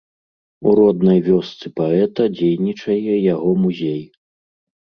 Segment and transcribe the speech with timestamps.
[0.69, 4.01] У роднай вёсцы паэта дзейнічае яго музей.